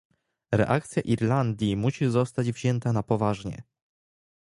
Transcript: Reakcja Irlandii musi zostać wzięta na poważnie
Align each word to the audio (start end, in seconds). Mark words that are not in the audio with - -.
Reakcja 0.51 1.01
Irlandii 1.03 1.75
musi 1.77 2.05
zostać 2.09 2.51
wzięta 2.51 2.93
na 2.93 3.03
poważnie 3.03 3.63